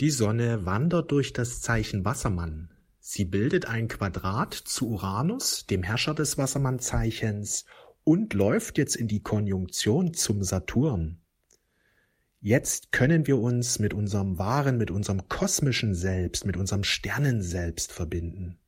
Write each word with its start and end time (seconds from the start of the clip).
Die 0.00 0.10
Sonne 0.10 0.64
wandert 0.64 1.12
durch 1.12 1.34
das 1.34 1.60
Zeichen 1.60 2.06
Wassermann. 2.06 2.70
Sie 3.00 3.26
bildet 3.26 3.66
ein 3.66 3.86
Quadrat 3.86 4.54
zu 4.54 4.88
Uranus, 4.88 5.66
dem 5.66 5.82
Herrscher 5.82 6.14
des 6.14 6.38
Wassermannzeichens, 6.38 7.66
und 8.02 8.32
läuft 8.32 8.78
jetzt 8.78 8.96
in 8.96 9.08
die 9.08 9.22
Konjunktion 9.22 10.14
zum 10.14 10.42
Saturn. 10.42 11.20
Jetzt 12.40 12.92
können 12.92 13.26
wir 13.26 13.38
uns 13.38 13.78
mit 13.78 13.92
unserem 13.92 14.38
wahren, 14.38 14.78
mit 14.78 14.90
unserem 14.90 15.28
kosmischen 15.28 15.94
Selbst, 15.94 16.46
mit 16.46 16.56
unserem 16.56 16.82
Sternenselbst 16.82 17.92
verbinden. 17.92 18.58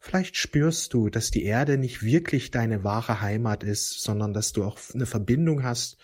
Vielleicht 0.00 0.36
spürst 0.36 0.92
du, 0.92 1.08
dass 1.08 1.30
die 1.30 1.44
Erde 1.44 1.78
nicht 1.78 2.02
wirklich 2.02 2.50
deine 2.50 2.84
wahre 2.84 3.22
Heimat 3.22 3.64
ist, 3.64 4.02
sondern 4.02 4.34
dass 4.34 4.52
du 4.52 4.64
auch 4.64 4.78
eine 4.92 5.06
Verbindung 5.06 5.62
hast 5.62 5.96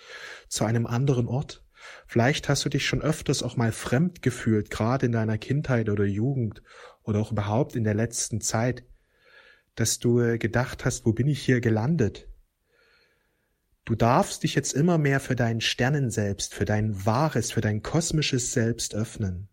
zu 0.49 0.64
einem 0.64 0.87
anderen 0.87 1.27
Ort. 1.27 1.62
Vielleicht 2.07 2.49
hast 2.49 2.64
du 2.64 2.69
dich 2.69 2.87
schon 2.87 3.03
öfters 3.03 3.43
auch 3.43 3.57
mal 3.57 3.73
fremd 3.73 4.23
gefühlt, 4.23 4.71
gerade 4.71 5.07
in 5.07 5.12
deiner 5.12 5.39
Kindheit 5.39 5.89
oder 5.89 6.05
Jugend 6.05 6.63
oder 7.03 7.21
auch 7.21 7.32
überhaupt 7.32 7.77
in 7.77 7.85
der 7.85 7.95
letzten 7.95 8.40
Zeit, 8.40 8.85
dass 9.75 9.99
du 9.99 10.21
äh, 10.21 10.39
gedacht 10.39 10.85
hast, 10.85 11.07
wo 11.07 11.13
bin 11.13 11.29
ich 11.29 11.43
hier 11.43 11.61
gelandet? 11.61 12.29
Du 13.85 13.96
darfst 13.96 14.45
dich 14.45 14.54
jetzt 14.54 14.75
immer 14.75 14.96
mehr 14.96 15.18
für 15.18 15.35
dein 15.35 15.61
Sternenselbst, 15.61 16.54
für 16.54 16.64
dein 16.64 17.04
wahres, 17.04 17.50
für 17.50 17.61
dein 17.61 17.82
kosmisches 17.82 18.53
Selbst 18.53 18.95
öffnen. 18.95 19.49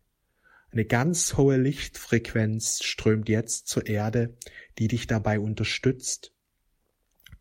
Eine 0.71 0.85
ganz 0.85 1.35
hohe 1.35 1.57
Lichtfrequenz 1.57 2.83
strömt 2.83 3.27
jetzt 3.27 3.67
zur 3.67 3.87
Erde, 3.87 4.37
die 4.77 4.87
dich 4.87 5.07
dabei 5.07 5.39
unterstützt, 5.39 6.31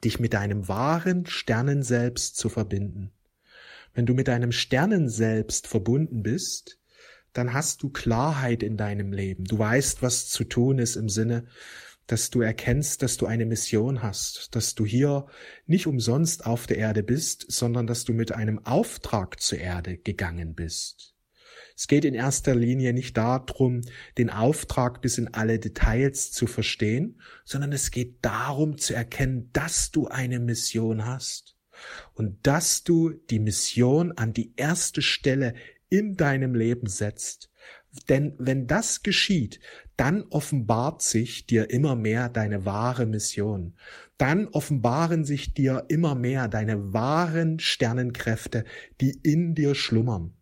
dich 0.02 0.18
mit 0.18 0.32
deinem 0.32 0.66
wahren 0.66 1.26
Sternenselbst 1.26 2.36
zu 2.36 2.48
verbinden. 2.48 3.12
Wenn 3.94 4.06
du 4.06 4.14
mit 4.14 4.28
deinem 4.28 4.52
Sternenselbst 4.52 5.66
verbunden 5.66 6.22
bist, 6.22 6.78
dann 7.32 7.52
hast 7.52 7.82
du 7.82 7.90
Klarheit 7.90 8.62
in 8.62 8.76
deinem 8.76 9.12
Leben. 9.12 9.44
Du 9.44 9.58
weißt, 9.58 10.02
was 10.02 10.28
zu 10.28 10.44
tun 10.44 10.78
ist 10.78 10.96
im 10.96 11.08
Sinne, 11.08 11.46
dass 12.06 12.30
du 12.30 12.40
erkennst, 12.40 13.02
dass 13.02 13.18
du 13.18 13.26
eine 13.26 13.44
Mission 13.44 14.02
hast, 14.02 14.54
dass 14.56 14.74
du 14.74 14.86
hier 14.86 15.26
nicht 15.66 15.86
umsonst 15.86 16.46
auf 16.46 16.66
der 16.66 16.78
Erde 16.78 17.02
bist, 17.02 17.44
sondern 17.50 17.86
dass 17.86 18.04
du 18.04 18.14
mit 18.14 18.32
einem 18.32 18.64
Auftrag 18.64 19.40
zur 19.40 19.58
Erde 19.58 19.98
gegangen 19.98 20.54
bist. 20.54 21.14
Es 21.76 21.86
geht 21.86 22.04
in 22.04 22.14
erster 22.14 22.56
Linie 22.56 22.92
nicht 22.92 23.16
darum, 23.16 23.82
den 24.16 24.30
Auftrag 24.30 25.00
bis 25.00 25.18
in 25.18 25.32
alle 25.34 25.60
Details 25.60 26.32
zu 26.32 26.46
verstehen, 26.46 27.20
sondern 27.44 27.72
es 27.72 27.90
geht 27.92 28.24
darum 28.24 28.78
zu 28.78 28.94
erkennen, 28.94 29.50
dass 29.52 29.92
du 29.92 30.08
eine 30.08 30.40
Mission 30.40 31.04
hast 31.04 31.57
und 32.14 32.46
dass 32.46 32.84
du 32.84 33.10
die 33.10 33.38
Mission 33.38 34.12
an 34.12 34.32
die 34.32 34.52
erste 34.56 35.02
Stelle 35.02 35.54
in 35.88 36.16
deinem 36.16 36.54
Leben 36.54 36.88
setzt. 36.88 37.50
Denn 38.08 38.34
wenn 38.38 38.66
das 38.66 39.02
geschieht, 39.02 39.60
dann 39.96 40.22
offenbart 40.30 41.02
sich 41.02 41.46
dir 41.46 41.70
immer 41.70 41.96
mehr 41.96 42.28
deine 42.28 42.64
wahre 42.64 43.06
Mission. 43.06 43.74
Dann 44.18 44.46
offenbaren 44.48 45.24
sich 45.24 45.54
dir 45.54 45.86
immer 45.88 46.14
mehr 46.14 46.48
deine 46.48 46.92
wahren 46.92 47.58
Sternenkräfte, 47.58 48.64
die 49.00 49.18
in 49.22 49.54
dir 49.54 49.74
schlummern. 49.74 50.34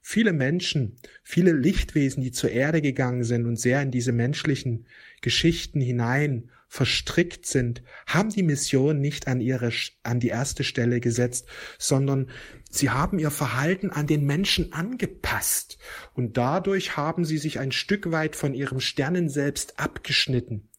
Viele 0.00 0.32
Menschen, 0.32 0.96
viele 1.22 1.52
Lichtwesen, 1.52 2.22
die 2.22 2.32
zur 2.32 2.50
Erde 2.50 2.82
gegangen 2.82 3.22
sind 3.22 3.46
und 3.46 3.56
sehr 3.56 3.80
in 3.82 3.92
diese 3.92 4.12
menschlichen 4.12 4.86
Geschichten 5.20 5.80
hinein 5.80 6.50
verstrickt 6.72 7.44
sind, 7.44 7.82
haben 8.06 8.30
die 8.30 8.42
Mission 8.42 8.98
nicht 8.98 9.28
an 9.28 9.42
ihre, 9.42 9.70
an 10.04 10.20
die 10.20 10.28
erste 10.28 10.64
Stelle 10.64 11.00
gesetzt, 11.00 11.46
sondern 11.78 12.30
sie 12.70 12.88
haben 12.88 13.18
ihr 13.18 13.30
Verhalten 13.30 13.90
an 13.90 14.06
den 14.06 14.24
Menschen 14.24 14.72
angepasst. 14.72 15.76
Und 16.14 16.38
dadurch 16.38 16.96
haben 16.96 17.26
sie 17.26 17.36
sich 17.36 17.58
ein 17.58 17.72
Stück 17.72 18.10
weit 18.10 18.36
von 18.36 18.54
ihrem 18.54 18.80
Sternen 18.80 19.28
selbst 19.28 19.78
abgeschnitten, 19.78 20.70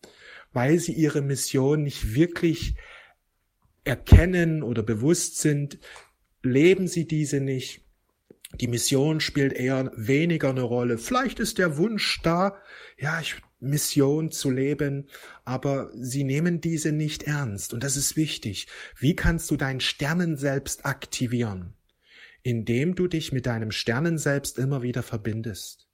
weil 0.52 0.80
sie 0.80 0.94
ihre 0.94 1.22
Mission 1.22 1.84
nicht 1.84 2.16
wirklich 2.16 2.74
erkennen 3.84 4.64
oder 4.64 4.82
bewusst 4.82 5.42
sind, 5.42 5.78
leben 6.42 6.88
sie 6.88 7.06
diese 7.06 7.40
nicht? 7.40 7.86
Die 8.60 8.68
Mission 8.68 9.20
spielt 9.20 9.54
eher 9.54 9.92
weniger 9.96 10.50
eine 10.50 10.64
Rolle. 10.64 10.98
Vielleicht 10.98 11.40
ist 11.40 11.60
der 11.60 11.78
Wunsch 11.78 12.20
da, 12.24 12.58
ja, 12.98 13.20
ich, 13.22 13.43
Mission 13.64 14.32
zu 14.32 14.50
leben, 14.50 15.08
aber 15.46 15.92
sie 15.96 16.24
nehmen 16.24 16.62
diese 16.62 16.92
nicht 16.92 17.24
ernst. 17.24 17.74
Und 17.74 17.84
das 17.84 17.98
ist 17.98 18.16
wichtig. 18.16 18.68
Wie 18.98 19.16
kannst 19.16 19.50
du 19.52 19.58
dein 19.58 19.80
Sternenselbst 19.80 20.86
aktivieren? 20.86 21.74
Indem 22.44 22.96
du 22.96 23.08
dich 23.08 23.32
mit 23.32 23.46
deinem 23.46 23.72
Sternenselbst 23.72 24.60
immer 24.60 24.82
wieder 24.82 25.04
verbindest. 25.04 25.88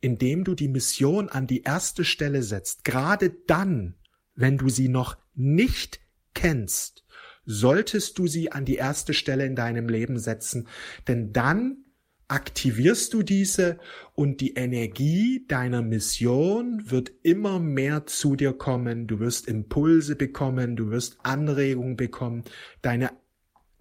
Indem 0.00 0.44
du 0.44 0.54
die 0.54 0.68
Mission 0.68 1.28
an 1.28 1.46
die 1.46 1.62
erste 1.62 2.04
Stelle 2.04 2.42
setzt. 2.42 2.84
Gerade 2.84 3.30
dann, 3.46 3.94
wenn 4.34 4.58
du 4.58 4.68
sie 4.68 4.88
noch 4.88 5.16
nicht 5.34 6.00
kennst 6.34 7.06
solltest 7.46 8.18
du 8.18 8.26
sie 8.26 8.52
an 8.52 8.64
die 8.64 8.74
erste 8.74 9.14
Stelle 9.14 9.46
in 9.46 9.54
deinem 9.54 9.88
Leben 9.88 10.18
setzen, 10.18 10.66
denn 11.08 11.32
dann 11.32 11.85
aktivierst 12.28 13.14
du 13.14 13.22
diese 13.22 13.78
und 14.14 14.40
die 14.40 14.54
Energie 14.54 15.44
deiner 15.46 15.82
Mission 15.82 16.90
wird 16.90 17.12
immer 17.22 17.60
mehr 17.60 18.06
zu 18.06 18.34
dir 18.34 18.52
kommen, 18.52 19.06
du 19.06 19.20
wirst 19.20 19.46
Impulse 19.46 20.16
bekommen, 20.16 20.76
du 20.76 20.90
wirst 20.90 21.18
Anregungen 21.22 21.96
bekommen, 21.96 22.44
deine, 22.82 23.10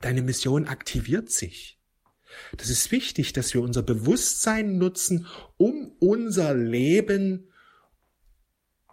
deine 0.01 0.21
Mission 0.21 0.65
aktiviert 0.65 1.31
sich. 1.31 1.79
Das 2.57 2.69
ist 2.69 2.91
wichtig, 2.91 3.33
dass 3.33 3.53
wir 3.53 3.61
unser 3.61 3.81
Bewusstsein 3.81 4.77
nutzen, 4.77 5.25
um 5.57 5.93
unser 5.99 6.53
Leben 6.53 7.47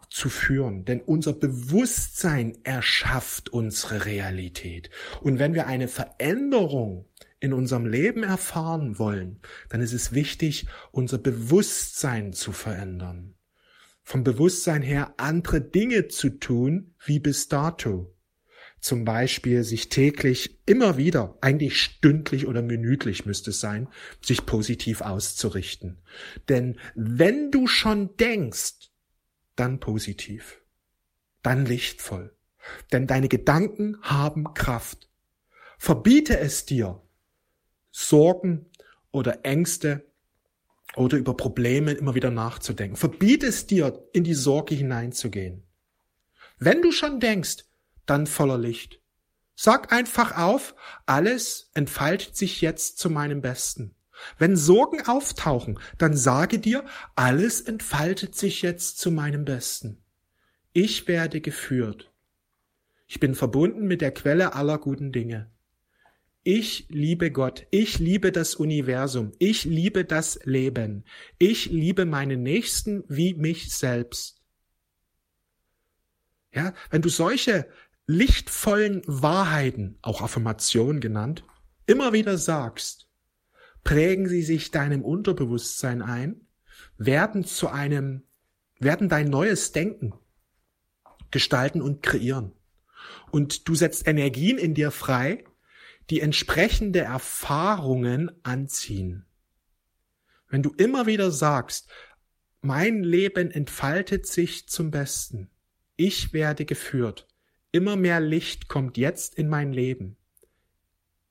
zu 0.08 0.28
führen, 0.28 0.84
denn 0.84 1.00
unser 1.00 1.32
Bewusstsein 1.32 2.58
erschafft 2.64 3.48
unsere 3.48 4.04
Realität. 4.04 4.90
Und 5.22 5.38
wenn 5.38 5.54
wir 5.54 5.66
eine 5.66 5.88
Veränderung 5.88 7.06
in 7.42 7.53
unserem 7.53 7.86
Leben 7.86 8.22
erfahren 8.22 9.00
wollen, 9.00 9.41
dann 9.69 9.80
ist 9.80 9.92
es 9.92 10.12
wichtig, 10.12 10.66
unser 10.92 11.19
Bewusstsein 11.19 12.32
zu 12.32 12.53
verändern. 12.53 13.34
Vom 14.04 14.22
Bewusstsein 14.22 14.80
her 14.80 15.14
andere 15.16 15.60
Dinge 15.60 16.06
zu 16.06 16.31
tun 16.31 16.94
wie 17.04 17.19
bis 17.19 17.48
dato. 17.48 18.16
Zum 18.81 19.04
Beispiel 19.04 19.64
sich 19.64 19.88
täglich 19.88 20.60
immer 20.66 20.97
wieder, 20.97 21.36
eigentlich 21.41 21.82
stündlich 21.82 22.47
oder 22.47 22.62
minütlich 22.62 23.26
müsste 23.26 23.50
es 23.50 23.60
sein, 23.60 23.88
sich 24.20 24.47
positiv 24.47 25.00
auszurichten. 25.00 26.00
Denn 26.48 26.78
wenn 26.94 27.50
du 27.50 27.66
schon 27.66 28.16
denkst, 28.19 28.91
dann 29.56 29.81
positiv, 29.81 30.62
dann 31.42 31.66
lichtvoll. 31.66 32.36
Denn 32.92 33.08
deine 33.08 33.28
Gedanken 33.28 34.00
haben 34.00 34.54
Kraft. 34.54 35.08
Verbiete 35.78 36.38
es 36.38 36.64
dir, 36.64 37.02
Sorgen 37.92 38.66
oder 39.12 39.44
Ängste 39.44 40.04
oder 40.97 41.16
über 41.19 41.36
Probleme 41.36 41.92
immer 41.92 42.14
wieder 42.14 42.30
nachzudenken. 42.30 42.97
Verbiete 42.97 43.47
es 43.47 43.66
dir, 43.66 44.03
in 44.12 44.25
die 44.25 44.34
Sorge 44.34 44.75
hineinzugehen. 44.75 45.62
Wenn 46.58 46.82
du 46.82 46.91
schon 46.91 47.20
denkst, 47.20 47.64
dann 48.06 48.26
voller 48.26 48.58
Licht. 48.58 49.00
Sag 49.54 49.92
einfach 49.92 50.36
auf, 50.36 50.75
alles 51.06 51.70
entfaltet 51.75 52.36
sich 52.36 52.60
jetzt 52.60 52.98
zu 52.98 53.10
meinem 53.10 53.42
Besten. 53.42 53.94
Wenn 54.38 54.56
Sorgen 54.56 55.06
auftauchen, 55.06 55.78
dann 55.98 56.16
sage 56.16 56.58
dir, 56.58 56.84
alles 57.14 57.60
entfaltet 57.60 58.34
sich 58.34 58.62
jetzt 58.62 58.98
zu 58.98 59.10
meinem 59.10 59.44
Besten. 59.44 60.02
Ich 60.72 61.08
werde 61.08 61.41
geführt. 61.41 62.12
Ich 63.06 63.20
bin 63.20 63.34
verbunden 63.34 63.86
mit 63.86 64.00
der 64.00 64.12
Quelle 64.12 64.54
aller 64.54 64.78
guten 64.78 65.12
Dinge. 65.12 65.50
Ich 66.44 66.86
liebe 66.88 67.30
Gott, 67.30 67.69
ich 67.70 68.00
liebe 68.00 68.32
das 68.32 68.56
Universum, 68.56 69.30
ich 69.38 69.64
liebe 69.64 70.04
das 70.04 70.41
Leben, 70.42 71.04
ich 71.38 71.66
liebe 71.66 72.05
meinen 72.05 72.43
Nächsten 72.43 73.05
wie 73.08 73.34
mich 73.34 73.72
selbst. 73.72 74.43
Ja, 76.52 76.75
wenn 76.90 77.00
du 77.00 77.08
solche 77.08 77.69
lichtvollen 78.08 79.02
Wahrheiten, 79.06 79.99
auch 80.02 80.20
Affirmation 80.20 81.00
genannt, 81.00 81.44
immer 81.87 82.12
wieder 82.12 82.37
sagst, 82.37 83.08
prägen 83.84 84.28
sie 84.28 84.43
sich 84.43 84.72
deinem 84.72 85.05
Unterbewusstsein 85.05 86.02
ein, 86.02 86.49
werden 86.99 87.44
zu 87.44 87.69
einem, 87.69 88.25
werden 88.81 89.08
dein 89.08 89.28
neues 89.28 89.70
Denken 89.70 90.12
gestalten 91.31 91.81
und 91.81 92.02
kreieren. 92.02 92.52
Und 93.31 93.69
du 93.69 93.76
setzt 93.76 94.08
Energien 94.08 94.58
in 94.58 94.75
dir 94.75 94.90
frei, 94.90 95.44
die 96.10 96.20
entsprechende 96.20 97.00
Erfahrungen 97.00 98.31
anziehen. 98.43 99.26
Wenn 100.49 100.62
du 100.62 100.70
immer 100.76 101.06
wieder 101.06 101.31
sagst, 101.31 101.90
mein 102.60 103.02
Leben 103.02 103.50
entfaltet 103.50 104.26
sich 104.26 104.69
zum 104.69 104.90
Besten, 104.90 105.50
ich 105.96 106.32
werde 106.32 106.64
geführt, 106.64 107.26
immer 107.70 107.96
mehr 107.96 108.20
Licht 108.20 108.69
kommt 108.69 108.96
jetzt 108.96 109.34
in 109.34 109.49
mein 109.49 109.72
Leben, 109.72 110.16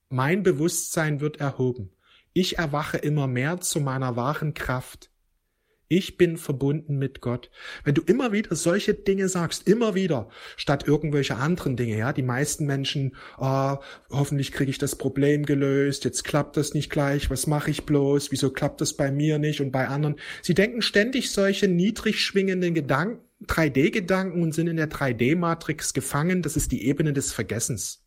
mein 0.10 0.44
Bewusstsein 0.44 1.22
wird 1.22 1.38
erhoben, 1.38 1.92
Ich 2.34 2.58
erwache 2.58 2.98
immer 2.98 3.28
mehr 3.28 3.60
zu 3.60 3.82
meiner 3.82 4.16
wahren 4.16 4.54
Kraft. 4.54 5.11
Ich 5.92 6.16
bin 6.16 6.38
verbunden 6.38 6.98
mit 7.00 7.20
Gott. 7.20 7.52
Wenn 7.84 7.96
du 7.96 8.02
immer 8.02 8.32
wieder 8.32 8.56
solche 8.56 8.94
Dinge 8.94 9.28
sagst, 9.28 9.68
immer 9.68 9.94
wieder, 9.94 10.30
statt 10.56 10.88
irgendwelche 10.88 11.36
anderen 11.36 11.76
Dinge, 11.76 11.98
ja, 11.98 12.14
die 12.14 12.24
meisten 12.24 12.66
Menschen, 12.66 13.18
ah, 13.36 13.82
hoffentlich 14.10 14.54
kriege 14.54 14.72
ich 14.72 14.78
das 14.78 14.96
Problem 14.96 15.46
gelöst, 15.46 16.06
jetzt 16.06 16.24
klappt 16.24 16.56
das 16.56 16.74
nicht 16.74 16.92
gleich, 16.92 17.30
was 17.30 17.46
mache 17.46 17.72
ich 17.72 17.86
bloß, 17.86 18.32
wieso 18.32 18.52
klappt 18.52 18.80
das 18.80 18.94
bei 18.94 19.12
mir 19.12 19.38
nicht 19.38 19.60
und 19.60 19.74
bei 19.74 19.90
anderen? 19.90 20.16
Sie 20.42 20.54
denken 20.54 20.82
ständig 20.82 21.30
solche 21.30 21.68
niedrig 21.68 22.22
schwingenden 22.22 22.74
Gedanken, 22.74 23.20
3D-Gedanken 23.48 24.44
und 24.44 24.54
sind 24.54 24.68
in 24.68 24.78
der 24.78 24.90
3D-Matrix 24.90 25.94
gefangen. 25.94 26.42
Das 26.42 26.56
ist 26.56 26.72
die 26.72 26.86
Ebene 26.86 27.12
des 27.12 27.34
Vergessens. 27.34 28.02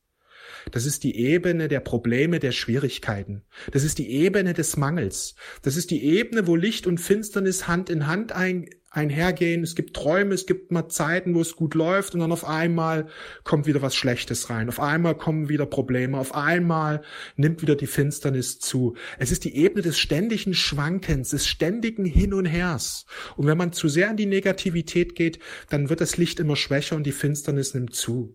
Das 0.71 0.87
ist 0.87 1.05
die 1.05 1.17
Ebene 1.17 1.69
der 1.69 1.81
Probleme, 1.81 2.39
der 2.39 2.53
Schwierigkeiten. 2.53 3.43
Das 3.73 3.85
ist 3.85 3.99
die 3.99 4.11
Ebene 4.11 4.55
des 4.55 4.77
Mangels. 4.77 5.35
Das 5.63 5.77
ist 5.77 5.91
die 5.91 6.05
Ebene, 6.05 6.47
wo 6.47 6.57
Licht 6.57 6.87
und 6.87 6.99
Finsternis 6.99 7.69
Hand 7.69 7.91
in 7.91 8.07
Hand 8.07 8.33
ein, 8.33 8.69
einhergehen. 8.97 9.63
Es 9.63 9.75
gibt 9.75 9.95
Träume, 9.95 10.35
es 10.35 10.47
gibt 10.47 10.73
mal 10.73 10.89
Zeiten, 10.89 11.35
wo 11.35 11.41
es 11.41 11.57
gut 11.57 11.75
läuft 11.75 12.15
und 12.15 12.21
dann 12.21 12.33
auf 12.33 12.45
einmal 12.45 13.07
kommt 13.43 13.67
wieder 13.67 13.83
was 13.83 13.95
Schlechtes 13.95 14.51
rein. 14.51 14.69
Auf 14.69 14.81
einmal 14.81 15.17
kommen 15.17 15.49
wieder 15.49 15.67
Probleme. 15.67 16.19
Auf 16.19 16.35
einmal 16.35 17.03
nimmt 17.37 17.63
wieder 17.63 17.77
die 17.77 17.87
Finsternis 17.87 18.59
zu. 18.59 18.95
Es 19.19 19.33
ist 19.33 19.45
die 19.45 19.57
Ebene 19.57 19.83
des 19.83 19.99
ständigen 19.99 20.55
Schwankens, 20.55 21.31
des 21.31 21.47
ständigen 21.47 22.05
Hin 22.05 22.35
und 22.35 22.47
Hers. 22.47 23.07
Und 23.37 23.47
wenn 23.47 23.59
man 23.59 23.73
zu 23.73 23.89
sehr 23.89 24.11
in 24.11 24.17
die 24.17 24.27
Negativität 24.27 25.15
geht, 25.15 25.39
dann 25.69 25.89
wird 25.89 26.01
das 26.01 26.17
Licht 26.17 26.41
immer 26.41 26.57
schwächer 26.57 26.97
und 26.97 27.05
die 27.05 27.13
Finsternis 27.13 27.75
nimmt 27.75 27.95
zu. 27.95 28.35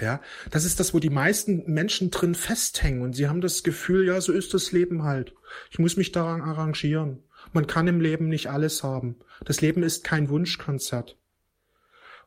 Ja, 0.00 0.20
das 0.50 0.64
ist 0.64 0.78
das, 0.78 0.92
wo 0.92 0.98
die 0.98 1.10
meisten 1.10 1.72
Menschen 1.72 2.10
drin 2.10 2.34
festhängen 2.34 3.02
und 3.02 3.14
sie 3.14 3.28
haben 3.28 3.40
das 3.40 3.62
Gefühl, 3.62 4.06
ja, 4.06 4.20
so 4.20 4.32
ist 4.32 4.52
das 4.52 4.72
Leben 4.72 5.04
halt. 5.04 5.34
Ich 5.70 5.78
muss 5.78 5.96
mich 5.96 6.12
daran 6.12 6.42
arrangieren. 6.42 7.22
Man 7.52 7.66
kann 7.66 7.86
im 7.86 8.00
Leben 8.00 8.28
nicht 8.28 8.50
alles 8.50 8.82
haben. 8.82 9.16
Das 9.44 9.60
Leben 9.60 9.82
ist 9.82 10.04
kein 10.04 10.28
Wunschkonzert. 10.28 11.16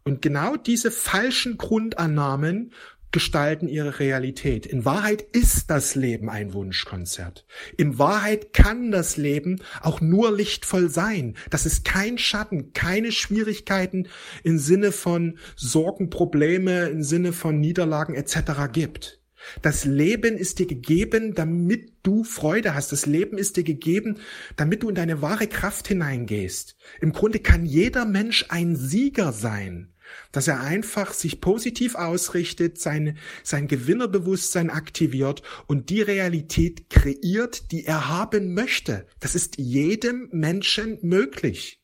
Und 0.03 0.21
genau 0.21 0.55
diese 0.55 0.91
falschen 0.91 1.57
Grundannahmen 1.57 2.73
gestalten 3.11 3.67
ihre 3.67 3.99
Realität. 3.99 4.65
In 4.65 4.85
Wahrheit 4.85 5.21
ist 5.21 5.69
das 5.69 5.95
Leben 5.95 6.29
ein 6.29 6.53
Wunschkonzert. 6.53 7.45
In 7.77 7.97
Wahrheit 7.97 8.53
kann 8.53 8.91
das 8.91 9.17
Leben 9.17 9.61
auch 9.81 10.01
nur 10.01 10.35
lichtvoll 10.35 10.89
sein. 10.89 11.35
Das 11.49 11.65
ist 11.65 11.85
kein 11.85 12.17
Schatten, 12.17 12.73
keine 12.73 13.11
Schwierigkeiten 13.11 14.07
im 14.43 14.59
Sinne 14.59 14.91
von 14.91 15.37
Sorgen, 15.55 16.09
Probleme, 16.09 16.87
im 16.89 17.03
Sinne 17.03 17.33
von 17.33 17.59
Niederlagen 17.59 18.15
etc. 18.15 18.71
gibt. 18.71 19.19
Das 19.61 19.85
Leben 19.85 20.37
ist 20.37 20.59
dir 20.59 20.67
gegeben, 20.67 21.33
damit 21.33 21.93
du 22.03 22.23
Freude 22.23 22.75
hast. 22.75 22.91
Das 22.91 23.05
Leben 23.05 23.37
ist 23.37 23.57
dir 23.57 23.63
gegeben, 23.63 24.17
damit 24.57 24.83
du 24.83 24.89
in 24.89 24.95
deine 24.95 25.21
wahre 25.21 25.47
Kraft 25.47 25.87
hineingehst. 25.87 26.75
Im 27.01 27.13
Grunde 27.13 27.39
kann 27.39 27.65
jeder 27.65 28.05
Mensch 28.05 28.45
ein 28.49 28.75
Sieger 28.75 29.31
sein 29.31 29.93
dass 30.31 30.47
er 30.47 30.61
einfach 30.61 31.13
sich 31.13 31.41
positiv 31.41 31.95
ausrichtet, 31.95 32.79
sein, 32.79 33.17
sein 33.43 33.67
Gewinnerbewusstsein 33.67 34.69
aktiviert 34.69 35.41
und 35.67 35.89
die 35.89 36.01
Realität 36.01 36.89
kreiert, 36.89 37.71
die 37.71 37.85
er 37.85 38.09
haben 38.09 38.53
möchte. 38.53 39.07
Das 39.19 39.35
ist 39.35 39.57
jedem 39.57 40.29
Menschen 40.31 40.99
möglich. 41.01 41.81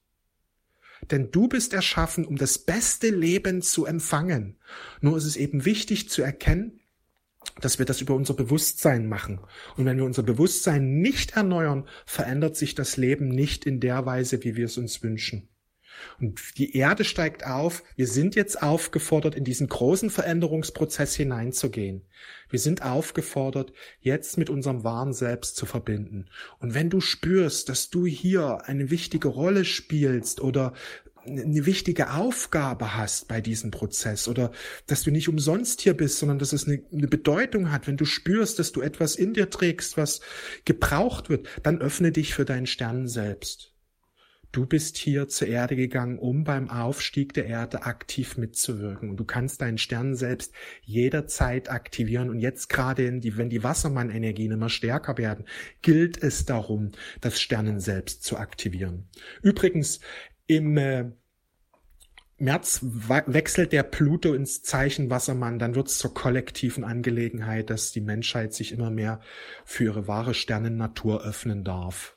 Denn 1.11 1.31
du 1.31 1.47
bist 1.47 1.73
erschaffen, 1.73 2.25
um 2.25 2.35
das 2.35 2.57
beste 2.57 3.09
Leben 3.09 3.61
zu 3.61 3.85
empfangen. 3.85 4.57
Nur 5.01 5.17
ist 5.17 5.25
es 5.25 5.37
eben 5.37 5.65
wichtig 5.65 6.09
zu 6.09 6.21
erkennen, 6.21 6.79
dass 7.61 7.79
wir 7.79 7.85
das 7.85 8.01
über 8.01 8.15
unser 8.15 8.33
Bewusstsein 8.33 9.07
machen. 9.07 9.39
Und 9.77 9.85
wenn 9.85 9.97
wir 9.97 10.05
unser 10.05 10.23
Bewusstsein 10.23 10.99
nicht 10.99 11.31
erneuern, 11.31 11.87
verändert 12.05 12.55
sich 12.55 12.75
das 12.75 12.97
Leben 12.97 13.29
nicht 13.29 13.65
in 13.65 13.79
der 13.79 14.05
Weise, 14.05 14.43
wie 14.43 14.55
wir 14.55 14.65
es 14.65 14.77
uns 14.77 15.03
wünschen. 15.03 15.47
Und 16.19 16.57
die 16.57 16.75
Erde 16.75 17.03
steigt 17.03 17.45
auf. 17.45 17.83
Wir 17.95 18.07
sind 18.07 18.35
jetzt 18.35 18.61
aufgefordert, 18.61 19.35
in 19.35 19.43
diesen 19.43 19.67
großen 19.67 20.09
Veränderungsprozess 20.09 21.15
hineinzugehen. 21.15 22.03
Wir 22.49 22.59
sind 22.59 22.83
aufgefordert, 22.83 23.73
jetzt 23.99 24.37
mit 24.37 24.49
unserem 24.49 24.83
wahren 24.83 25.13
Selbst 25.13 25.55
zu 25.55 25.65
verbinden. 25.65 26.27
Und 26.59 26.73
wenn 26.73 26.89
du 26.89 27.01
spürst, 27.01 27.69
dass 27.69 27.89
du 27.89 28.05
hier 28.05 28.61
eine 28.65 28.89
wichtige 28.89 29.27
Rolle 29.27 29.65
spielst 29.65 30.41
oder 30.41 30.73
eine 31.25 31.65
wichtige 31.65 32.11
Aufgabe 32.11 32.95
hast 32.95 33.27
bei 33.27 33.41
diesem 33.41 33.71
Prozess 33.71 34.27
oder 34.27 34.51
dass 34.87 35.03
du 35.03 35.11
nicht 35.11 35.27
umsonst 35.27 35.81
hier 35.81 35.95
bist, 35.95 36.19
sondern 36.19 36.39
dass 36.39 36.53
es 36.53 36.67
eine, 36.67 36.83
eine, 36.91 37.07
Bedeutung 37.07 37.71
hat, 37.71 37.87
wenn 37.87 37.97
du 37.97 38.05
spürst, 38.05 38.59
dass 38.59 38.71
du 38.71 38.81
etwas 38.81 39.15
in 39.15 39.33
dir 39.33 39.49
trägst, 39.49 39.97
was 39.97 40.21
gebraucht 40.65 41.29
wird, 41.29 41.47
dann 41.63 41.81
öffne 41.81 42.11
dich 42.11 42.33
für 42.33 42.45
deinen 42.45 42.67
Stern 42.67 43.07
selbst. 43.07 43.74
Du 44.51 44.65
bist 44.65 44.97
hier 44.97 45.27
zur 45.27 45.47
Erde 45.47 45.75
gegangen, 45.75 46.17
um 46.17 46.43
beim 46.43 46.69
Aufstieg 46.69 47.33
der 47.33 47.45
Erde 47.45 47.83
aktiv 47.83 48.37
mitzuwirken. 48.37 49.09
Und 49.09 49.17
du 49.17 49.25
kannst 49.25 49.61
deinen 49.61 49.77
Stern 49.77 50.15
selbst 50.15 50.53
jederzeit 50.81 51.69
aktivieren. 51.69 52.29
Und 52.29 52.39
jetzt 52.39 52.69
gerade, 52.69 53.19
die, 53.19 53.37
wenn 53.37 53.49
die 53.49 53.63
Wassermann-Energien 53.63 54.51
immer 54.51 54.69
stärker 54.69 55.17
werden, 55.17 55.45
gilt 55.81 56.21
es 56.21 56.45
darum, 56.45 56.91
das 57.21 57.39
Sternen 57.39 57.79
selbst 57.79 58.23
zu 58.23 58.37
aktivieren. 58.37 59.07
Übrigens, 59.41 59.99
im 60.47 60.77
äh, 60.77 61.11
März 62.37 62.81
wechselt 62.83 63.71
der 63.71 63.83
Pluto 63.83 64.33
ins 64.33 64.61
Zeichen 64.61 65.09
Wassermann, 65.09 65.57
dann 65.57 65.73
wird 65.73 65.87
es 65.87 65.97
zur 65.97 66.13
kollektiven 66.13 66.83
Angelegenheit, 66.83 67.69
dass 67.69 67.93
die 67.93 68.01
Menschheit 68.01 68.53
sich 68.53 68.73
immer 68.73 68.89
mehr 68.89 69.21
für 69.63 69.85
ihre 69.85 70.07
wahre 70.07 70.33
Sternennatur 70.33 71.23
öffnen 71.23 71.63
darf. 71.63 72.14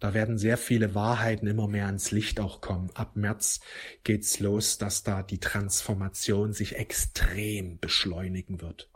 Da 0.00 0.14
werden 0.14 0.38
sehr 0.38 0.58
viele 0.58 0.94
Wahrheiten 0.94 1.46
immer 1.46 1.68
mehr 1.68 1.86
ans 1.86 2.10
Licht 2.10 2.40
auch 2.40 2.60
kommen. 2.60 2.90
Ab 2.94 3.16
März 3.16 3.60
geht's 4.04 4.40
los, 4.40 4.78
dass 4.78 5.02
da 5.02 5.22
die 5.22 5.40
Transformation 5.40 6.52
sich 6.52 6.76
extrem 6.76 7.78
beschleunigen 7.78 8.60
wird. 8.60 8.90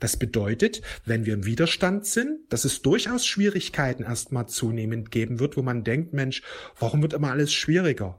Das 0.00 0.16
bedeutet, 0.18 0.82
wenn 1.04 1.24
wir 1.24 1.34
im 1.34 1.46
Widerstand 1.46 2.06
sind, 2.06 2.52
dass 2.52 2.64
es 2.64 2.82
durchaus 2.82 3.26
Schwierigkeiten 3.26 4.02
erstmal 4.02 4.46
zunehmend 4.46 5.10
geben 5.10 5.40
wird, 5.40 5.56
wo 5.56 5.62
man 5.62 5.84
denkt, 5.84 6.12
Mensch, 6.12 6.42
warum 6.78 7.02
wird 7.02 7.14
immer 7.14 7.30
alles 7.30 7.52
schwieriger? 7.52 8.18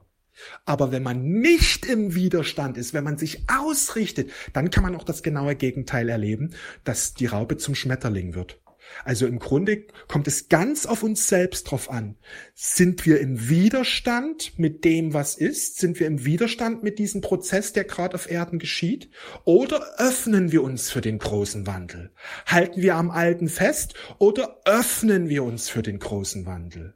Aber 0.64 0.90
wenn 0.90 1.04
man 1.04 1.22
nicht 1.22 1.86
im 1.86 2.14
Widerstand 2.14 2.76
ist, 2.76 2.92
wenn 2.92 3.04
man 3.04 3.18
sich 3.18 3.44
ausrichtet, 3.48 4.32
dann 4.52 4.70
kann 4.70 4.82
man 4.82 4.96
auch 4.96 5.04
das 5.04 5.22
genaue 5.22 5.54
Gegenteil 5.54 6.08
erleben, 6.08 6.54
dass 6.82 7.14
die 7.14 7.26
Raupe 7.26 7.56
zum 7.56 7.76
Schmetterling 7.76 8.34
wird. 8.34 8.60
Also 9.04 9.26
im 9.26 9.38
Grunde 9.38 9.86
kommt 10.08 10.28
es 10.28 10.48
ganz 10.48 10.86
auf 10.86 11.02
uns 11.02 11.28
selbst 11.28 11.64
drauf 11.64 11.90
an. 11.90 12.16
Sind 12.54 13.06
wir 13.06 13.20
im 13.20 13.48
Widerstand 13.48 14.58
mit 14.58 14.84
dem, 14.84 15.14
was 15.14 15.36
ist? 15.36 15.78
Sind 15.78 15.98
wir 16.00 16.06
im 16.06 16.24
Widerstand 16.24 16.82
mit 16.82 16.98
diesem 16.98 17.20
Prozess, 17.20 17.72
der 17.72 17.84
gerade 17.84 18.14
auf 18.14 18.30
Erden 18.30 18.58
geschieht? 18.58 19.10
Oder 19.44 19.98
öffnen 19.98 20.52
wir 20.52 20.62
uns 20.62 20.90
für 20.90 21.00
den 21.00 21.18
großen 21.18 21.66
Wandel? 21.66 22.12
Halten 22.46 22.82
wir 22.82 22.96
am 22.96 23.10
Alten 23.10 23.48
fest 23.48 23.94
oder 24.18 24.60
öffnen 24.64 25.28
wir 25.28 25.44
uns 25.44 25.68
für 25.68 25.82
den 25.82 25.98
großen 25.98 26.46
Wandel? 26.46 26.94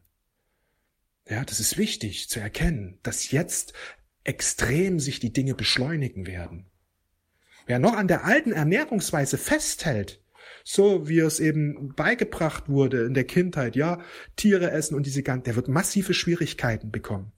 Ja, 1.29 1.45
das 1.45 1.61
ist 1.61 1.77
wichtig 1.77 2.29
zu 2.29 2.41
erkennen, 2.41 2.99
dass 3.03 3.31
jetzt 3.31 3.75
extrem 4.25 5.01
sich 5.01 5.21
die 5.21 5.33
Dinge 5.33 5.55
beschleunigen 5.55 6.27
werden. 6.27 6.67
Wer 7.67 7.79
noch 7.79 7.95
an 7.95 8.09
der 8.09 8.25
alten 8.25 8.53
Ernährungsweise 8.53 9.37
festhält, 9.37 10.23
so 10.71 11.09
wie 11.09 11.21
es 11.21 11.41
eben 11.41 11.95
beigebracht 11.97 12.69
wurde 12.69 13.05
in 13.05 13.15
der 13.15 13.25
Kindheit, 13.25 13.75
ja, 13.75 14.03
Tiere 14.37 14.71
essen 14.71 14.95
und 14.97 15.07
diese 15.07 15.23
ganzen, 15.23 15.45
der 15.45 15.57
wird 15.57 15.67
massive 15.67 16.13
Schwierigkeiten 16.13 16.91
bekommen. 16.91 17.33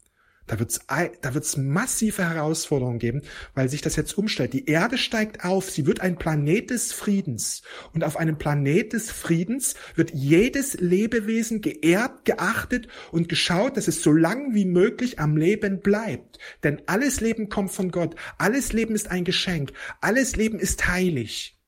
Da 0.49 0.59
wird's, 0.59 0.81
da 0.89 1.33
wird's 1.33 1.57
massive 1.57 2.29
Herausforderungen 2.29 2.99
geben, 2.99 3.23
weil 3.55 3.69
sich 3.69 3.83
das 3.83 3.95
jetzt 3.95 4.19
umstellt. 4.19 4.53
Die 4.53 4.67
Erde 4.67 4.99
steigt 4.99 5.45
auf, 5.45 5.71
sie 5.71 5.87
wird 5.87 6.01
ein 6.01 6.19
Planet 6.19 6.71
des 6.71 6.93
Friedens. 6.93 7.63
Und 7.93 8.03
auf 8.03 8.17
einem 8.17 8.37
Planet 8.37 8.95
des 8.95 9.13
Friedens 9.13 9.77
wird 9.95 10.11
jedes 10.13 10.75
Lebewesen 10.81 11.61
geehrt, 11.61 12.25
geachtet 12.25 12.89
und 13.13 13.29
geschaut, 13.29 13.77
dass 13.77 13.87
es 13.87 14.03
so 14.03 14.11
lang 14.11 14.55
wie 14.55 14.65
möglich 14.65 15.21
am 15.21 15.37
Leben 15.37 15.79
bleibt. 15.79 16.41
Denn 16.65 16.83
alles 16.87 17.21
Leben 17.21 17.49
kommt 17.49 17.71
von 17.71 17.93
Gott. 17.93 18.17
Alles 18.37 18.73
Leben 18.73 18.97
ist 18.97 19.09
ein 19.09 19.23
Geschenk. 19.23 19.73
Alles 20.01 20.35
Leben 20.35 20.59
ist 20.59 20.89
heilig. 20.89 21.60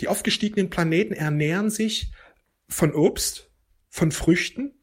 Die 0.00 0.08
aufgestiegenen 0.08 0.70
Planeten 0.70 1.14
ernähren 1.14 1.70
sich 1.70 2.12
von 2.68 2.94
Obst, 2.94 3.50
von 3.88 4.12
Früchten, 4.12 4.74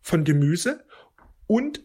von 0.00 0.24
Gemüse 0.24 0.84
und 1.46 1.84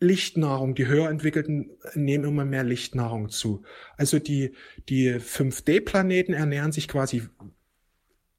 Lichtnahrung. 0.00 0.74
Die 0.74 0.86
höher 0.86 1.10
entwickelten 1.10 1.70
nehmen 1.94 2.24
immer 2.24 2.44
mehr 2.44 2.64
Lichtnahrung 2.64 3.28
zu. 3.28 3.62
Also 3.96 4.18
die, 4.18 4.54
die 4.88 5.12
5D-Planeten 5.14 6.32
ernähren 6.32 6.72
sich 6.72 6.88
quasi 6.88 7.22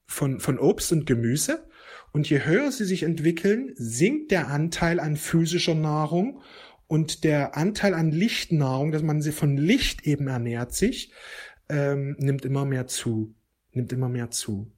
von, 0.07 0.39
von 0.39 0.59
Obst 0.59 0.91
und 0.91 1.05
Gemüse. 1.05 1.67
Und 2.13 2.29
je 2.29 2.43
höher 2.43 2.71
sie 2.71 2.85
sich 2.85 3.03
entwickeln, 3.03 3.71
sinkt 3.75 4.31
der 4.31 4.49
Anteil 4.49 4.99
an 4.99 5.15
physischer 5.15 5.75
Nahrung 5.75 6.41
und 6.87 7.23
der 7.23 7.55
Anteil 7.55 7.93
an 7.93 8.11
Lichtnahrung, 8.11 8.91
dass 8.91 9.01
man 9.01 9.21
sie 9.21 9.31
von 9.31 9.55
Licht 9.55 10.05
eben 10.05 10.27
ernährt 10.27 10.73
sich, 10.73 11.13
ähm, 11.69 12.17
nimmt 12.19 12.43
immer 12.43 12.65
mehr 12.65 12.87
zu. 12.87 13.33
Nimmt 13.73 13.91
immer 13.93 14.09
mehr 14.09 14.31
zu. 14.31 14.71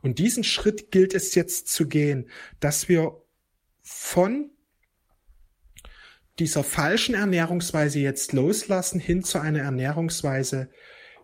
Und 0.00 0.18
diesen 0.18 0.44
Schritt 0.44 0.90
gilt 0.90 1.14
es 1.14 1.34
jetzt 1.34 1.68
zu 1.68 1.86
gehen, 1.86 2.28
dass 2.60 2.88
wir 2.88 3.22
von 3.82 4.50
dieser 6.38 6.64
falschen 6.64 7.14
Ernährungsweise 7.14 8.00
jetzt 8.00 8.32
loslassen 8.32 8.98
hin 8.98 9.22
zu 9.22 9.38
einer 9.38 9.60
Ernährungsweise, 9.60 10.70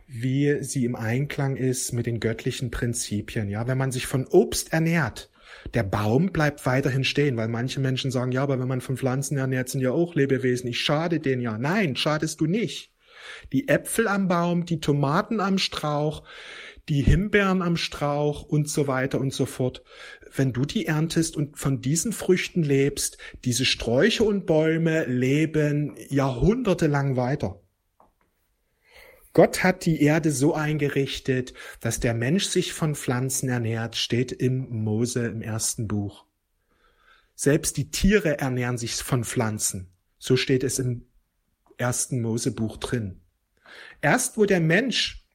wie 0.06 0.62
sie 0.62 0.84
im 0.84 0.96
Einklang 0.96 1.56
ist 1.56 1.92
mit 1.92 2.06
den 2.06 2.20
göttlichen 2.20 2.70
Prinzipien. 2.70 3.48
Ja, 3.48 3.66
wenn 3.66 3.78
man 3.78 3.92
sich 3.92 4.06
von 4.06 4.26
Obst 4.26 4.72
ernährt, 4.72 5.30
der 5.74 5.82
Baum 5.82 6.32
bleibt 6.32 6.64
weiterhin 6.66 7.04
stehen, 7.04 7.36
weil 7.36 7.48
manche 7.48 7.80
Menschen 7.80 8.10
sagen, 8.10 8.32
ja, 8.32 8.42
aber 8.42 8.58
wenn 8.58 8.68
man 8.68 8.80
von 8.80 8.96
Pflanzen 8.96 9.36
ernährt, 9.36 9.68
sind 9.68 9.80
ja 9.80 9.90
auch 9.90 10.14
Lebewesen. 10.14 10.68
Ich 10.68 10.80
schade 10.80 11.20
denen 11.20 11.42
ja. 11.42 11.58
Nein, 11.58 11.96
schadest 11.96 12.40
du 12.40 12.46
nicht. 12.46 12.92
Die 13.52 13.68
Äpfel 13.68 14.08
am 14.08 14.28
Baum, 14.28 14.64
die 14.64 14.80
Tomaten 14.80 15.40
am 15.40 15.58
Strauch, 15.58 16.22
die 16.88 17.02
Himbeeren 17.02 17.62
am 17.62 17.76
Strauch 17.76 18.42
und 18.42 18.68
so 18.68 18.86
weiter 18.86 19.20
und 19.20 19.32
so 19.32 19.46
fort. 19.46 19.82
Wenn 20.34 20.52
du 20.52 20.64
die 20.64 20.86
erntest 20.86 21.36
und 21.36 21.58
von 21.58 21.80
diesen 21.80 22.12
Früchten 22.12 22.62
lebst, 22.62 23.18
diese 23.44 23.64
Sträucher 23.64 24.24
und 24.24 24.46
Bäume 24.46 25.04
leben 25.04 25.96
jahrhundertelang 26.08 27.16
weiter. 27.16 27.60
Gott 29.34 29.62
hat 29.62 29.84
die 29.84 30.02
Erde 30.02 30.32
so 30.32 30.54
eingerichtet, 30.54 31.54
dass 31.80 32.00
der 32.00 32.14
Mensch 32.14 32.46
sich 32.46 32.72
von 32.72 32.94
Pflanzen 32.94 33.48
ernährt, 33.48 33.96
steht 33.96 34.32
im 34.32 34.82
Mose 34.82 35.26
im 35.26 35.42
ersten 35.42 35.86
Buch. 35.86 36.24
Selbst 37.34 37.76
die 37.76 37.90
Tiere 37.90 38.38
ernähren 38.38 38.78
sich 38.78 38.94
von 38.94 39.22
Pflanzen. 39.22 39.92
So 40.18 40.36
steht 40.36 40.64
es 40.64 40.80
im 40.80 41.06
ersten 41.76 42.20
Mosebuch 42.20 42.78
drin. 42.78 43.20
Erst 44.00 44.36
wo 44.38 44.44
der 44.44 44.60
Mensch 44.60 45.27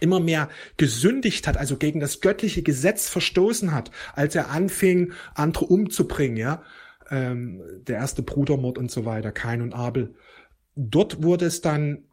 immer 0.00 0.20
mehr 0.20 0.48
gesündigt 0.76 1.46
hat, 1.46 1.56
also 1.56 1.76
gegen 1.76 2.00
das 2.00 2.20
göttliche 2.20 2.62
Gesetz 2.62 3.08
verstoßen 3.08 3.72
hat, 3.72 3.90
als 4.14 4.34
er 4.34 4.50
anfing, 4.50 5.12
andere 5.34 5.66
umzubringen, 5.66 6.36
ja, 6.36 6.62
ähm, 7.10 7.62
der 7.86 7.96
erste 7.96 8.22
Brudermord 8.22 8.78
und 8.78 8.90
so 8.90 9.04
weiter, 9.04 9.32
Kain 9.32 9.62
und 9.62 9.74
Abel. 9.74 10.14
Dort 10.76 11.22
wurde 11.22 11.46
es 11.46 11.60
dann, 11.60 12.04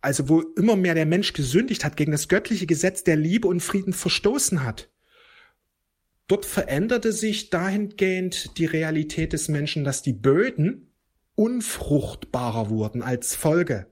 also 0.00 0.28
wo 0.28 0.40
immer 0.56 0.76
mehr 0.76 0.94
der 0.94 1.06
Mensch 1.06 1.32
gesündigt 1.32 1.84
hat, 1.84 1.96
gegen 1.96 2.12
das 2.12 2.28
göttliche 2.28 2.66
Gesetz 2.66 3.04
der 3.04 3.16
Liebe 3.16 3.48
und 3.48 3.60
Frieden 3.60 3.92
verstoßen 3.92 4.64
hat. 4.64 4.90
Dort 6.26 6.44
veränderte 6.44 7.12
sich 7.12 7.48
dahingehend 7.48 8.58
die 8.58 8.66
Realität 8.66 9.32
des 9.32 9.48
Menschen, 9.48 9.84
dass 9.84 10.02
die 10.02 10.12
Böden 10.12 10.92
unfruchtbarer 11.36 12.68
wurden 12.68 13.02
als 13.02 13.34
Folge. 13.34 13.86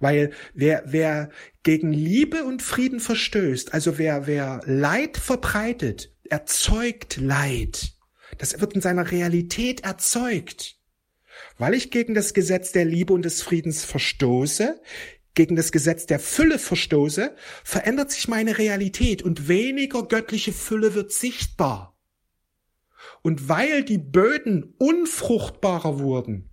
Weil 0.00 0.32
wer, 0.54 0.82
wer 0.86 1.30
gegen 1.62 1.92
Liebe 1.92 2.44
und 2.44 2.62
Frieden 2.62 3.00
verstößt, 3.00 3.74
also 3.74 3.98
wer, 3.98 4.26
wer 4.26 4.60
Leid 4.64 5.16
verbreitet, 5.16 6.12
erzeugt 6.24 7.18
Leid. 7.18 7.92
Das 8.38 8.60
wird 8.60 8.74
in 8.74 8.80
seiner 8.80 9.10
Realität 9.10 9.84
erzeugt. 9.84 10.76
Weil 11.58 11.74
ich 11.74 11.90
gegen 11.90 12.14
das 12.14 12.34
Gesetz 12.34 12.72
der 12.72 12.84
Liebe 12.84 13.12
und 13.12 13.24
des 13.24 13.42
Friedens 13.42 13.84
verstoße, 13.84 14.80
gegen 15.34 15.54
das 15.54 15.70
Gesetz 15.70 16.06
der 16.06 16.18
Fülle 16.18 16.58
verstoße, 16.58 17.34
verändert 17.62 18.10
sich 18.10 18.26
meine 18.26 18.58
Realität 18.58 19.22
und 19.22 19.48
weniger 19.48 20.02
göttliche 20.02 20.52
Fülle 20.52 20.94
wird 20.94 21.12
sichtbar. 21.12 21.96
Und 23.22 23.48
weil 23.48 23.84
die 23.84 23.98
Böden 23.98 24.74
unfruchtbarer 24.78 25.98
wurden, 25.98 26.50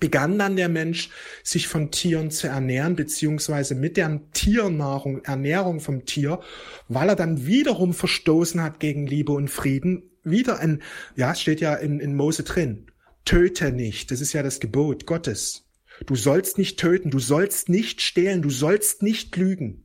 begann 0.00 0.38
dann 0.38 0.56
der 0.56 0.68
Mensch, 0.68 1.10
sich 1.42 1.68
von 1.68 1.90
Tieren 1.90 2.30
zu 2.30 2.48
ernähren, 2.48 2.96
beziehungsweise 2.96 3.74
mit 3.74 3.96
der 3.96 4.20
Tiernahrung, 4.32 5.24
Ernährung 5.24 5.80
vom 5.80 6.04
Tier, 6.04 6.40
weil 6.88 7.08
er 7.08 7.16
dann 7.16 7.46
wiederum 7.46 7.94
verstoßen 7.94 8.62
hat 8.62 8.80
gegen 8.80 9.06
Liebe 9.06 9.32
und 9.32 9.48
Frieden. 9.48 10.10
Wieder 10.24 10.58
ein, 10.58 10.82
ja, 11.14 11.34
steht 11.34 11.60
ja 11.60 11.74
in, 11.74 12.00
in 12.00 12.16
Mose 12.16 12.42
drin. 12.42 12.86
Töte 13.24 13.72
nicht. 13.72 14.10
Das 14.10 14.20
ist 14.20 14.32
ja 14.32 14.42
das 14.42 14.60
Gebot 14.60 15.06
Gottes. 15.06 15.66
Du 16.04 16.14
sollst 16.14 16.58
nicht 16.58 16.78
töten, 16.78 17.10
du 17.10 17.18
sollst 17.18 17.68
nicht 17.68 18.02
stehlen, 18.02 18.42
du 18.42 18.50
sollst 18.50 19.02
nicht 19.02 19.36
lügen. 19.36 19.84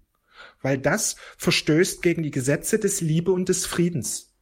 Weil 0.62 0.77
das 0.77 1.15
verstößt 1.38 2.01
gegen 2.01 2.24
die 2.24 2.32
Gesetze 2.32 2.80
des 2.80 3.01
Liebe 3.01 3.32
und 3.32 3.50
des 3.50 3.65
Friedens. 3.65 4.34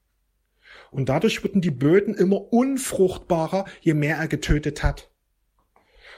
Und 0.91 1.09
dadurch 1.09 1.43
wurden 1.43 1.61
die 1.61 1.71
Böden 1.71 2.15
immer 2.15 2.51
unfruchtbarer, 2.51 3.65
je 3.81 3.93
mehr 3.93 4.17
er 4.17 4.27
getötet 4.27 4.83
hat. 4.83 5.11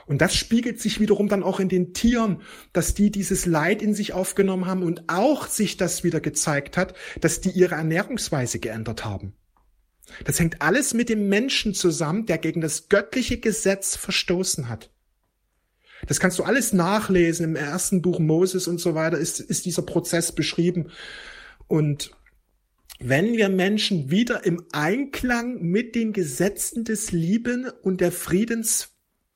Und 0.06 0.20
das 0.20 0.34
spiegelt 0.34 0.80
sich 0.80 1.00
wiederum 1.00 1.28
dann 1.28 1.42
auch 1.42 1.60
in 1.60 1.68
den 1.68 1.94
Tieren, 1.94 2.42
dass 2.72 2.94
die 2.94 3.10
dieses 3.10 3.46
Leid 3.46 3.82
in 3.82 3.94
sich 3.94 4.12
aufgenommen 4.12 4.66
haben 4.66 4.82
und 4.82 5.04
auch 5.08 5.46
sich 5.46 5.76
das 5.76 6.04
wieder 6.04 6.20
gezeigt 6.20 6.76
hat, 6.76 6.94
dass 7.20 7.40
die 7.40 7.50
ihre 7.50 7.76
Ernährungsweise 7.76 8.58
geändert 8.58 9.04
haben. 9.04 9.34
Das 10.24 10.40
hängt 10.40 10.60
alles 10.60 10.94
mit 10.94 11.08
dem 11.08 11.28
Menschen 11.28 11.74
zusammen, 11.74 12.26
der 12.26 12.38
gegen 12.38 12.60
das 12.60 12.88
göttliche 12.88 13.38
Gesetz 13.38 13.96
verstoßen 13.96 14.68
hat. 14.68 14.90
Das 16.06 16.18
kannst 16.18 16.38
du 16.38 16.42
alles 16.42 16.72
nachlesen. 16.72 17.44
Im 17.44 17.56
ersten 17.56 18.02
Buch 18.02 18.18
Moses 18.18 18.66
und 18.66 18.78
so 18.78 18.94
weiter 18.94 19.18
ist, 19.18 19.40
ist 19.40 19.64
dieser 19.64 19.82
Prozess 19.82 20.32
beschrieben. 20.32 20.90
Und 21.68 22.10
wenn 22.98 23.32
wir 23.32 23.48
Menschen 23.48 24.10
wieder 24.10 24.44
im 24.44 24.64
Einklang 24.72 25.62
mit 25.62 25.94
den 25.94 26.12
Gesetzen 26.12 26.84
des 26.84 27.12
Lieben 27.12 27.70
und 27.82 28.00
der 28.00 28.12
Friedens 28.12 28.91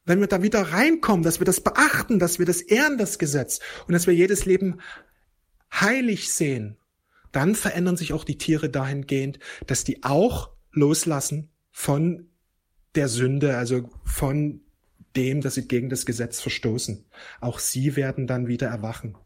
wenn 0.06 0.20
wir 0.20 0.28
da 0.28 0.42
wieder 0.42 0.62
reinkommen, 0.62 1.24
dass 1.24 1.40
wir 1.40 1.44
das 1.44 1.60
beachten, 1.60 2.18
dass 2.18 2.38
wir 2.38 2.46
das 2.46 2.62
ehren, 2.62 2.96
das 2.96 3.18
Gesetz, 3.18 3.60
und 3.86 3.92
dass 3.92 4.06
wir 4.06 4.14
jedes 4.14 4.46
Leben 4.46 4.80
heilig 5.72 6.32
sehen, 6.32 6.78
dann 7.32 7.54
verändern 7.54 7.96
sich 7.96 8.12
auch 8.12 8.24
die 8.24 8.38
Tiere 8.38 8.70
dahingehend, 8.70 9.38
dass 9.66 9.84
die 9.84 10.04
auch 10.04 10.50
loslassen 10.72 11.50
von 11.70 12.30
der 12.94 13.08
Sünde, 13.08 13.58
also 13.58 13.90
von 14.04 14.62
dem, 15.16 15.40
dass 15.40 15.54
sie 15.54 15.68
gegen 15.68 15.90
das 15.90 16.06
Gesetz 16.06 16.40
verstoßen. 16.40 17.04
Auch 17.40 17.58
sie 17.58 17.96
werden 17.96 18.26
dann 18.26 18.46
wieder 18.46 18.68
erwachen. 18.68 19.16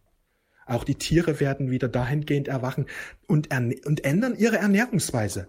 Auch 0.67 0.85
die 0.85 0.95
Tiere 0.95 1.41
werden 1.41 1.71
wieder 1.71 1.89
dahingehend 1.89 2.49
erwachen 2.49 2.87
und, 3.27 3.49
und 3.85 4.05
ändern 4.05 4.37
ihre 4.37 4.59
Ernährungsweise. 4.59 5.49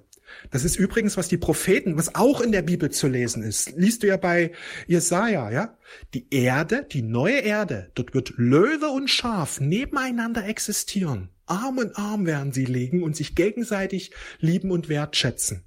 Das 0.50 0.63
ist 0.63 0.75
übrigens, 0.75 1.17
was 1.17 1.27
die 1.27 1.38
Propheten, 1.38 1.97
was 1.97 2.15
auch 2.15 2.41
in 2.41 2.51
der 2.51 2.61
Bibel 2.61 2.89
zu 2.89 3.07
lesen 3.07 3.43
ist. 3.43 3.71
Liest 3.77 4.03
du 4.03 4.07
ja 4.07 4.17
bei 4.17 4.51
Jesaja, 4.88 5.51
ja? 5.51 5.77
Die 6.13 6.27
Erde, 6.33 6.88
die 6.91 7.01
neue 7.01 7.39
Erde, 7.39 7.91
dort 7.95 8.13
wird 8.13 8.33
Löwe 8.38 8.89
und 8.89 9.09
Schaf 9.09 9.59
nebeneinander 9.59 10.45
existieren. 10.45 11.29
Arm 11.45 11.79
in 11.79 11.95
Arm 11.95 12.25
werden 12.25 12.53
sie 12.53 12.65
liegen 12.65 13.03
und 13.03 13.15
sich 13.15 13.35
gegenseitig 13.35 14.11
lieben 14.39 14.71
und 14.71 14.89
wertschätzen. 14.89 15.63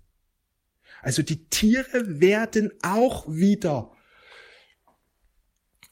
Also 1.02 1.23
die 1.23 1.44
Tiere 1.50 2.21
werden 2.21 2.73
auch 2.83 3.26
wieder 3.28 3.94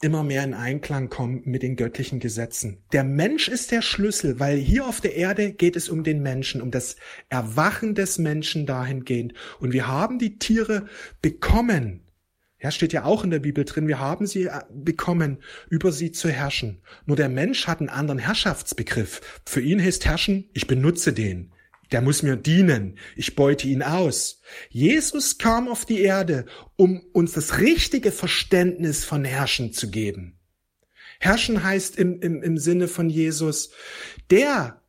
immer 0.02 0.24
mehr 0.24 0.44
in 0.44 0.52
Einklang 0.52 1.08
kommen 1.08 1.42
mit 1.44 1.62
den 1.62 1.76
göttlichen 1.76 2.20
Gesetzen. 2.20 2.82
Der 2.92 3.04
Mensch 3.04 3.48
ist 3.48 3.70
der 3.70 3.82
Schlüssel, 3.82 4.38
weil 4.40 4.58
hier 4.58 4.86
auf 4.86 5.00
der 5.00 5.14
Erde 5.14 5.52
geht 5.52 5.76
es 5.76 5.88
um 5.88 6.04
den 6.04 6.22
Menschen, 6.22 6.60
um 6.60 6.70
das 6.70 6.96
Erwachen 7.28 7.94
des 7.94 8.18
Menschen 8.18 8.66
dahingehend. 8.66 9.32
Und 9.60 9.72
wir 9.72 9.86
haben 9.86 10.18
die 10.18 10.38
Tiere 10.38 10.86
bekommen. 11.22 12.00
Ja, 12.60 12.70
steht 12.70 12.92
ja 12.92 13.04
auch 13.04 13.24
in 13.24 13.30
der 13.30 13.40
Bibel 13.40 13.64
drin, 13.64 13.88
wir 13.88 13.98
haben 13.98 14.26
sie 14.26 14.44
äh, 14.44 14.60
bekommen, 14.72 15.38
über 15.68 15.90
sie 15.90 16.12
zu 16.12 16.28
herrschen. 16.28 16.82
Nur 17.06 17.16
der 17.16 17.28
Mensch 17.28 17.66
hat 17.66 17.80
einen 17.80 17.88
anderen 17.88 18.18
Herrschaftsbegriff. 18.18 19.20
Für 19.44 19.60
ihn 19.60 19.82
heißt 19.82 20.04
herrschen, 20.04 20.48
ich 20.52 20.66
benutze 20.66 21.12
den 21.12 21.52
der 21.92 22.00
muss 22.00 22.22
mir 22.22 22.36
dienen, 22.36 22.98
ich 23.16 23.36
beute 23.36 23.68
ihn 23.68 23.82
aus. 23.82 24.40
Jesus 24.70 25.38
kam 25.38 25.68
auf 25.68 25.84
die 25.84 26.00
Erde, 26.00 26.46
um 26.76 27.00
uns 27.12 27.32
das 27.32 27.58
richtige 27.58 28.12
Verständnis 28.12 29.04
von 29.04 29.24
Herrschen 29.24 29.72
zu 29.72 29.90
geben. 29.90 30.38
Herrschen 31.20 31.62
heißt 31.62 31.96
im, 31.98 32.20
im, 32.20 32.42
im 32.42 32.58
Sinne 32.58 32.88
von 32.88 33.08
Jesus, 33.08 33.70
der, 34.30 34.82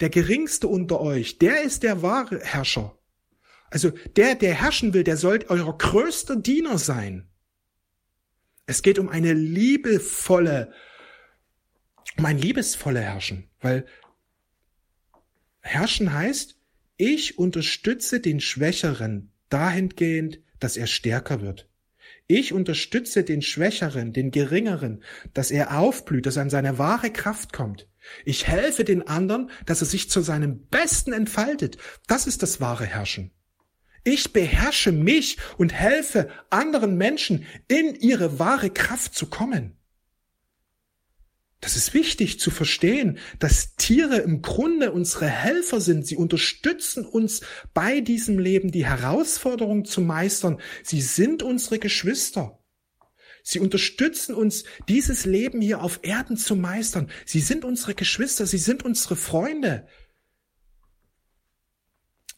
der 0.00 0.10
geringste 0.10 0.68
unter 0.68 1.00
euch, 1.00 1.38
der 1.38 1.62
ist 1.62 1.82
der 1.82 2.02
wahre 2.02 2.40
Herrscher. 2.40 2.98
Also 3.70 3.90
der, 4.16 4.34
der 4.34 4.54
herrschen 4.54 4.94
will, 4.94 5.04
der 5.04 5.16
soll 5.16 5.40
euer 5.48 5.76
größter 5.76 6.36
Diener 6.36 6.78
sein. 6.78 7.28
Es 8.66 8.82
geht 8.82 8.98
um 8.98 9.08
eine 9.08 9.32
liebevolle, 9.32 10.72
um 12.16 12.24
ein 12.24 12.38
liebesvolle 12.38 13.00
Herrschen, 13.00 13.48
weil 13.60 13.86
Herrschen 15.68 16.14
heißt, 16.14 16.56
ich 16.96 17.38
unterstütze 17.38 18.20
den 18.20 18.40
Schwächeren 18.40 19.32
dahingehend, 19.50 20.40
dass 20.60 20.78
er 20.78 20.86
stärker 20.86 21.42
wird. 21.42 21.68
Ich 22.26 22.54
unterstütze 22.54 23.22
den 23.22 23.42
Schwächeren, 23.42 24.14
den 24.14 24.30
Geringeren, 24.30 25.02
dass 25.34 25.50
er 25.50 25.78
aufblüht, 25.78 26.24
dass 26.24 26.36
er 26.36 26.42
an 26.42 26.50
seine 26.50 26.78
wahre 26.78 27.10
Kraft 27.10 27.52
kommt. 27.52 27.86
Ich 28.24 28.46
helfe 28.46 28.84
den 28.84 29.06
anderen, 29.06 29.50
dass 29.66 29.82
er 29.82 29.86
sich 29.86 30.08
zu 30.08 30.22
seinem 30.22 30.66
Besten 30.68 31.12
entfaltet. 31.12 31.76
Das 32.06 32.26
ist 32.26 32.42
das 32.42 32.62
wahre 32.62 32.86
Herrschen. 32.86 33.30
Ich 34.04 34.32
beherrsche 34.32 34.90
mich 34.90 35.36
und 35.58 35.74
helfe 35.74 36.30
anderen 36.48 36.96
Menschen 36.96 37.44
in 37.68 37.94
ihre 37.94 38.38
wahre 38.38 38.70
Kraft 38.70 39.14
zu 39.14 39.26
kommen. 39.26 39.77
Das 41.68 41.76
ist 41.76 41.92
wichtig 41.92 42.40
zu 42.40 42.50
verstehen, 42.50 43.18
dass 43.40 43.76
Tiere 43.76 44.16
im 44.20 44.40
Grunde 44.40 44.90
unsere 44.90 45.26
Helfer 45.26 45.82
sind. 45.82 46.06
Sie 46.06 46.16
unterstützen 46.16 47.04
uns 47.04 47.42
bei 47.74 48.00
diesem 48.00 48.38
Leben, 48.38 48.72
die 48.72 48.86
Herausforderung 48.86 49.84
zu 49.84 50.00
meistern. 50.00 50.62
Sie 50.82 51.02
sind 51.02 51.42
unsere 51.42 51.78
Geschwister. 51.78 52.58
Sie 53.42 53.60
unterstützen 53.60 54.34
uns, 54.34 54.64
dieses 54.88 55.26
Leben 55.26 55.60
hier 55.60 55.82
auf 55.82 56.00
Erden 56.00 56.38
zu 56.38 56.56
meistern. 56.56 57.10
Sie 57.26 57.40
sind 57.40 57.66
unsere 57.66 57.94
Geschwister, 57.94 58.46
sie 58.46 58.56
sind 58.56 58.82
unsere 58.82 59.14
Freunde. 59.14 59.86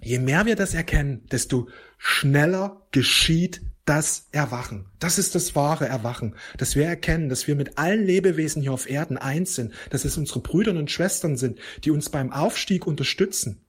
Je 0.00 0.18
mehr 0.18 0.44
wir 0.44 0.56
das 0.56 0.74
erkennen, 0.74 1.24
desto 1.30 1.68
schneller 1.98 2.88
geschieht 2.90 3.62
das 3.90 4.28
Erwachen. 4.30 4.86
Das 5.00 5.18
ist 5.18 5.34
das 5.34 5.56
wahre 5.56 5.88
Erwachen, 5.88 6.36
dass 6.56 6.76
wir 6.76 6.86
erkennen, 6.86 7.28
dass 7.28 7.48
wir 7.48 7.56
mit 7.56 7.76
allen 7.76 8.06
Lebewesen 8.06 8.62
hier 8.62 8.72
auf 8.72 8.88
Erden 8.88 9.18
eins 9.18 9.56
sind, 9.56 9.74
dass 9.90 10.04
es 10.04 10.16
unsere 10.16 10.38
Brüder 10.38 10.70
und 10.70 10.92
Schwestern 10.92 11.36
sind, 11.36 11.58
die 11.82 11.90
uns 11.90 12.08
beim 12.08 12.32
Aufstieg 12.32 12.86
unterstützen. 12.86 13.64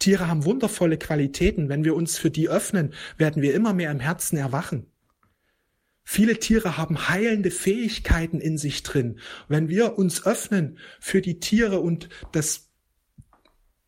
Tiere 0.00 0.26
haben 0.26 0.44
wundervolle 0.44 0.98
Qualitäten. 0.98 1.68
Wenn 1.68 1.84
wir 1.84 1.94
uns 1.94 2.18
für 2.18 2.32
die 2.32 2.48
öffnen, 2.48 2.94
werden 3.16 3.42
wir 3.42 3.54
immer 3.54 3.72
mehr 3.72 3.92
im 3.92 4.00
Herzen 4.00 4.36
erwachen. 4.36 4.86
Viele 6.02 6.40
Tiere 6.40 6.76
haben 6.76 7.08
heilende 7.08 7.52
Fähigkeiten 7.52 8.40
in 8.40 8.58
sich 8.58 8.82
drin. 8.82 9.20
Wenn 9.46 9.68
wir 9.68 9.96
uns 9.98 10.26
öffnen 10.26 10.78
für 10.98 11.20
die 11.20 11.38
Tiere 11.38 11.78
und 11.78 12.08
das 12.32 12.69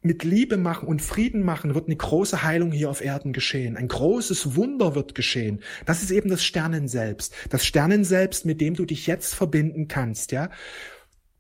mit 0.02 0.24
Liebe 0.24 0.56
machen 0.56 0.88
und 0.88 1.00
Frieden 1.00 1.42
machen, 1.42 1.74
wird 1.74 1.86
eine 1.86 1.96
große 1.96 2.42
Heilung 2.42 2.72
hier 2.72 2.90
auf 2.90 3.00
Erden 3.00 3.32
geschehen. 3.32 3.76
Ein 3.76 3.88
großes 3.88 4.56
Wunder 4.56 4.94
wird 4.94 5.14
geschehen. 5.14 5.60
Das 5.86 6.02
ist 6.02 6.10
eben 6.10 6.28
das 6.28 6.44
Sternen 6.44 6.88
selbst. 6.88 7.34
Das 7.50 7.64
Sternen 7.64 8.04
selbst, 8.04 8.44
mit 8.44 8.60
dem 8.60 8.74
du 8.74 8.84
dich 8.84 9.06
jetzt 9.06 9.34
verbinden 9.34 9.88
kannst, 9.88 10.32
ja. 10.32 10.50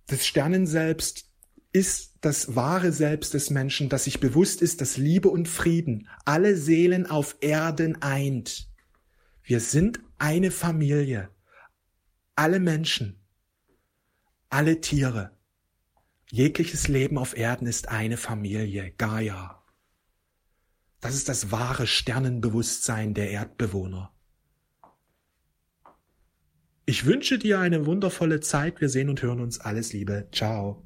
Das 0.06 0.26
Sternen 0.26 0.66
selbst 0.66 1.26
ist 1.72 2.12
das 2.20 2.54
wahre 2.54 2.92
Selbst 2.92 3.34
des 3.34 3.50
Menschen, 3.50 3.88
das 3.88 4.04
sich 4.04 4.20
bewusst 4.20 4.62
ist, 4.62 4.80
dass 4.80 4.96
Liebe 4.96 5.28
und 5.28 5.48
Frieden 5.48 6.08
alle 6.24 6.56
Seelen 6.56 7.06
auf 7.06 7.36
Erden 7.40 8.00
eint. 8.02 8.68
Wir 9.42 9.58
sind 9.58 10.00
eine 10.18 10.50
Familie. 10.50 11.30
Alle 12.36 12.60
Menschen. 12.60 13.20
Alle 14.50 14.80
Tiere. 14.80 15.32
Jegliches 16.32 16.88
Leben 16.88 17.18
auf 17.18 17.36
Erden 17.36 17.66
ist 17.66 17.90
eine 17.90 18.16
Familie, 18.16 18.90
Gaia. 18.92 19.62
Das 20.98 21.14
ist 21.14 21.28
das 21.28 21.50
wahre 21.50 21.86
Sternenbewusstsein 21.86 23.12
der 23.12 23.30
Erdbewohner. 23.30 24.10
Ich 26.86 27.04
wünsche 27.04 27.38
dir 27.38 27.60
eine 27.60 27.84
wundervolle 27.84 28.40
Zeit. 28.40 28.80
Wir 28.80 28.88
sehen 28.88 29.10
und 29.10 29.20
hören 29.20 29.40
uns. 29.40 29.60
Alles 29.60 29.92
Liebe. 29.92 30.26
Ciao. 30.32 30.82